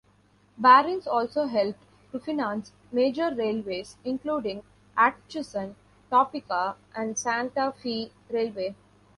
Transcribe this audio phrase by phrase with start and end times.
[0.57, 1.77] Barings also helped
[2.11, 4.63] to finance major railways including
[4.97, 5.75] Atchison,
[6.09, 8.73] Topeka and Santa Fe Railway.